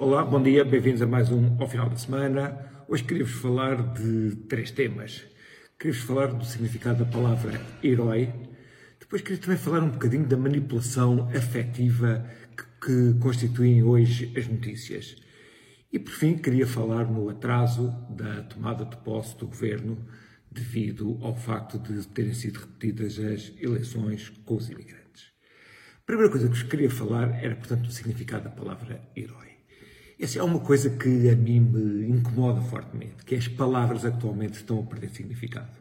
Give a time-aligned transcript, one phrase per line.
[0.00, 2.56] Olá, bom dia, bem-vindos a mais um ao final da semana.
[2.86, 5.26] Hoje queria-vos falar de três temas.
[5.76, 8.32] Queria-vos falar do significado da palavra herói.
[9.00, 12.24] Depois queria também falar um bocadinho da manipulação afetiva
[12.56, 15.16] que, que constituem hoje as notícias.
[15.92, 19.98] E por fim, queria falar no atraso da tomada de posse do governo
[20.48, 25.32] devido ao facto de terem sido repetidas as eleições com os imigrantes.
[26.00, 29.57] A primeira coisa que vos queria falar era, portanto, o significado da palavra herói.
[30.20, 34.80] Essa é uma coisa que a mim me incomoda fortemente, que as palavras atualmente estão
[34.80, 35.78] a perder significado.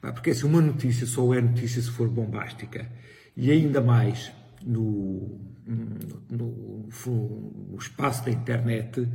[0.00, 2.90] Porque assim, uma notícia só é notícia se for bombástica.
[3.36, 4.32] E ainda mais
[4.64, 9.08] no, no, no, espaço da internet,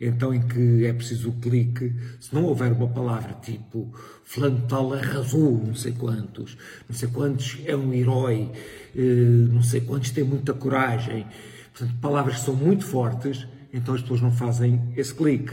[0.00, 3.92] então em que é preciso o clique, se não houver uma palavra tipo
[4.24, 6.56] fulano tal arrasou não sei quantos,
[6.88, 8.50] não sei quantos é um herói,
[8.94, 11.26] eh, não sei quantos tem muita coragem,
[11.72, 15.52] portanto, palavras que são muito fortes, então as pessoas não fazem esse clique.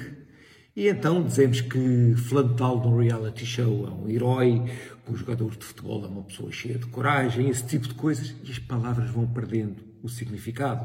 [0.76, 4.64] E então dizemos que fulano tal no reality show é um herói,
[5.06, 8.36] que o jogador de futebol é uma pessoa cheia de coragem, esse tipo de coisas,
[8.44, 10.84] e as palavras vão perdendo o significado.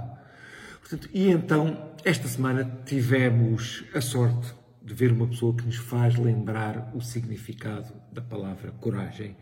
[0.81, 6.17] Portanto, e então, esta semana tivemos a sorte de ver uma pessoa que nos faz
[6.17, 9.37] lembrar o significado da palavra coragem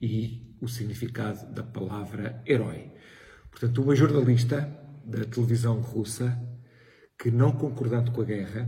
[0.00, 2.90] e o significado da palavra herói.
[3.50, 4.68] Portanto, uma jornalista
[5.04, 6.38] da televisão russa
[7.20, 8.66] que, não concordando com a guerra,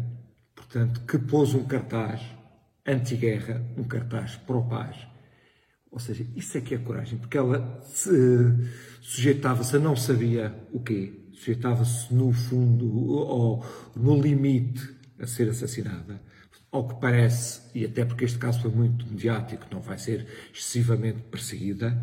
[0.54, 2.20] portanto, que pôs um cartaz
[2.86, 5.08] anti-guerra, um cartaz pró-paz.
[5.90, 8.10] Ou seja, isso é que é coragem, porque ela se,
[9.00, 13.64] sujeitava-se a não sabia o quê, sujeitava-se no fundo, ou
[13.96, 16.20] no limite, a ser assassinada.
[16.70, 21.22] Ao que parece, e até porque este caso foi muito mediático, não vai ser excessivamente
[21.30, 21.98] perseguida,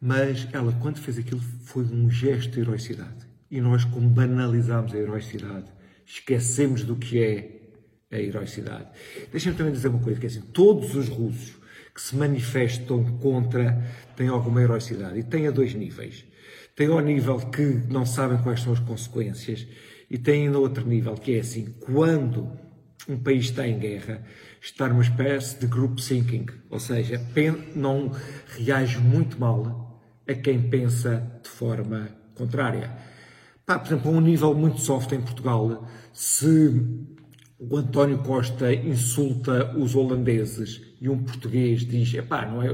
[0.00, 3.33] mas ela, quando fez aquilo, foi um gesto de heroicidade.
[3.54, 5.66] E nós, como banalizamos a heroicidade,
[6.04, 7.60] esquecemos do que é
[8.10, 8.88] a heroicidade.
[9.30, 11.54] Deixem-me também dizer uma coisa, que é assim, todos os russos
[11.94, 13.80] que se manifestam contra
[14.16, 16.24] têm alguma heroicidade, e têm a dois níveis.
[16.74, 19.64] Tem ao nível que não sabem quais são as consequências,
[20.10, 22.50] e tem ainda outro nível, que é assim, quando
[23.08, 24.20] um país está em guerra,
[24.60, 27.20] está numa espécie de group thinking, ou seja,
[27.76, 28.10] não
[28.48, 33.13] reage muito mal a quem pensa de forma contrária.
[33.66, 36.84] Pá, por exemplo, a um nível muito soft em Portugal, se
[37.58, 42.68] o António Costa insulta os holandeses e um português diz, epá, não é,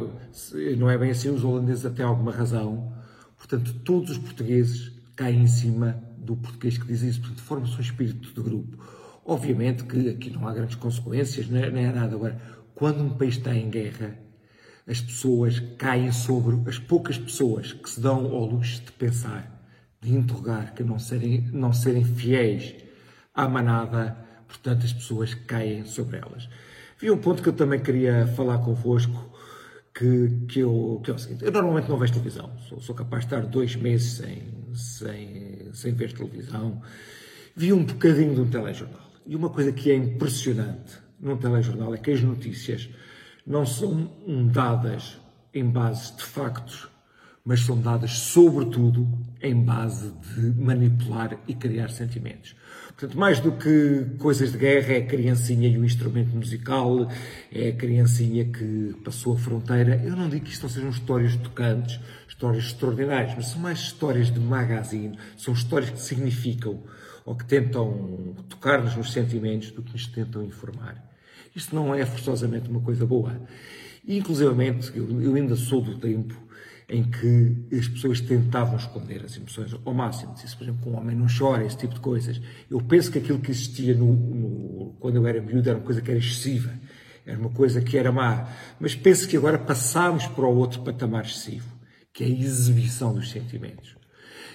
[0.76, 2.92] não é bem assim, os holandeses até alguma razão,
[3.38, 7.80] portanto, todos os portugueses caem em cima do português que diz isso, portanto, forma-se um
[7.80, 8.84] espírito de grupo.
[9.24, 12.16] Obviamente que aqui não há grandes consequências, nem é, é nada.
[12.16, 12.36] Agora,
[12.74, 14.18] quando um país está em guerra,
[14.88, 19.59] as pessoas caem sobre as poucas pessoas que se dão ao luxo de pensar
[20.00, 22.74] de interrogar, que não serem, não serem fiéis
[23.34, 24.16] à manada,
[24.48, 26.48] portanto as pessoas caem sobre elas.
[26.98, 29.30] Vi um ponto que eu também queria falar convosco,
[29.94, 33.26] que, que, eu, que é o seguinte, eu normalmente não vejo televisão, sou, sou capaz
[33.26, 34.42] de estar dois meses sem,
[34.74, 36.80] sem, sem ver televisão,
[37.54, 41.98] vi um bocadinho de um telejornal, e uma coisa que é impressionante num telejornal é
[41.98, 42.88] que as notícias
[43.46, 44.10] não são
[44.52, 45.18] dadas
[45.52, 46.88] em base de factos
[47.44, 49.08] mas são dadas sobretudo
[49.42, 52.54] em base de manipular e criar sentimentos.
[52.88, 57.10] Portanto, mais do que coisas de guerra, é a criancinha e o instrumento musical,
[57.50, 60.02] é a criancinha que passou a fronteira.
[60.04, 64.30] Eu não digo que isto não sejam histórias tocantes, histórias extraordinárias, mas são mais histórias
[64.30, 66.82] de magazine, são histórias que significam
[67.24, 71.02] ou que tentam tocar-nos nos sentimentos do que nos tentam informar.
[71.56, 73.40] Isto não é forçosamente uma coisa boa.
[74.06, 76.49] Inclusivamente, eu ainda sou do tempo
[76.90, 80.36] em que as pessoas tentavam esconder as emoções ao máximo.
[80.36, 82.40] Se, por exemplo, um homem não chora, esse tipo de coisas.
[82.68, 86.02] Eu penso que aquilo que existia no, no, quando eu era miúdo era uma coisa
[86.02, 86.72] que era excessiva,
[87.24, 88.48] era uma coisa que era má.
[88.80, 91.68] Mas penso que agora passámos para o outro patamar excessivo,
[92.12, 93.94] que é a exibição dos sentimentos.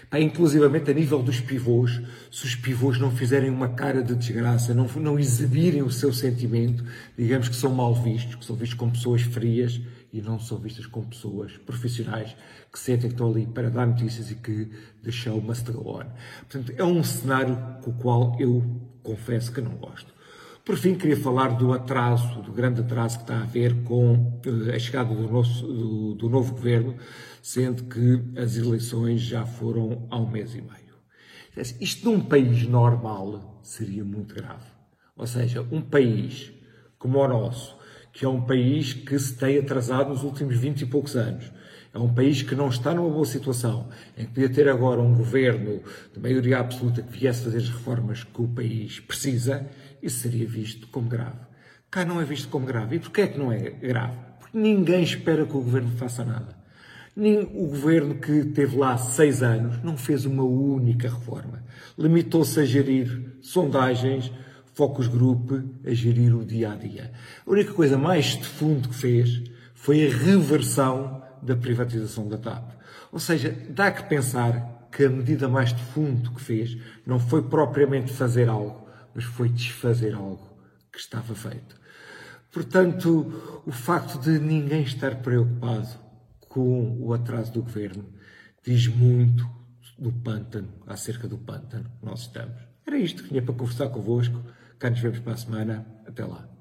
[0.10, 4.74] Pá, inclusivamente a nível dos pivôs, se os pivôs não fizerem uma cara de desgraça,
[4.74, 6.84] não, não exibirem o seu sentimento,
[7.18, 9.80] digamos que são mal vistos, que são vistos como pessoas frias
[10.16, 12.34] e não são vistas como pessoas profissionais
[12.72, 14.72] que sentem que estão ali para dar notícias e que
[15.04, 16.06] the show must go on.
[16.50, 18.64] Portanto, é um cenário com o qual eu
[19.04, 20.14] confesso que não gosto.
[20.64, 24.74] Por fim, queria falar do atraso, do grande atraso que está a haver com eh,
[24.74, 26.96] a chegada do, nosso, do, do novo governo,
[27.42, 30.96] sendo que as eleições já foram há um mês e meio.
[31.82, 34.66] Isto num país normal seria muito grave.
[35.18, 36.54] Ou seja, um país
[36.98, 37.78] como o nosso,
[38.16, 41.52] que é um país que se tem atrasado nos últimos 20 e poucos anos,
[41.94, 45.16] É um país que não está numa boa situação, em que podia ter agora um
[45.16, 45.82] governo
[46.14, 49.66] de maioria absoluta que viesse fazer as reformas que o país precisa,
[50.04, 51.40] isso seria visto como grave.
[51.90, 52.98] Cá não é visto como grave.
[52.98, 54.18] E porquê é que não é grave?
[54.42, 56.58] Porque ninguém espera que o governo faça nada.
[57.16, 61.64] Nem o governo que teve lá seis anos não fez uma única reforma.
[61.98, 64.34] Limitou-se a gerir sondagens,
[64.76, 65.52] focus group,
[65.86, 67.12] a gerir o dia a dia.
[67.46, 69.42] A única coisa mais de fundo que fez
[69.74, 72.72] foi a reversão da privatização da TAP.
[73.12, 77.42] Ou seja, dá que pensar que a medida mais de fundo que fez não foi
[77.44, 80.58] propriamente fazer algo, mas foi desfazer algo
[80.92, 81.76] que estava feito.
[82.52, 85.90] Portanto, o facto de ninguém estar preocupado
[86.48, 88.06] com o atraso do governo
[88.64, 89.46] diz muito
[90.00, 92.58] do pântano, acerca do pântano que nós estamos.
[92.86, 94.42] Era isto que tinha para conversar convosco.
[94.80, 95.86] Cá nos vemos para a semana.
[96.06, 96.55] Até lá.